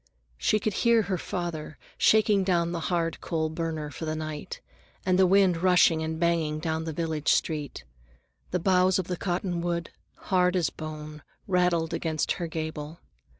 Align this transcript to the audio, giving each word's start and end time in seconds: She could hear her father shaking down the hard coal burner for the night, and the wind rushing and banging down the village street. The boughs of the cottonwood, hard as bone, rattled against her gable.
She 0.39 0.59
could 0.59 0.73
hear 0.81 1.03
her 1.03 1.17
father 1.19 1.77
shaking 1.95 2.43
down 2.43 2.71
the 2.71 2.79
hard 2.89 3.21
coal 3.21 3.49
burner 3.49 3.91
for 3.91 4.05
the 4.05 4.15
night, 4.15 4.59
and 5.05 5.19
the 5.19 5.27
wind 5.27 5.57
rushing 5.57 6.01
and 6.01 6.19
banging 6.19 6.57
down 6.57 6.85
the 6.85 6.91
village 6.91 7.31
street. 7.31 7.83
The 8.49 8.57
boughs 8.57 8.97
of 8.97 9.05
the 9.05 9.15
cottonwood, 9.15 9.91
hard 10.15 10.55
as 10.55 10.71
bone, 10.71 11.21
rattled 11.47 11.93
against 11.93 12.31
her 12.31 12.47
gable. 12.47 12.99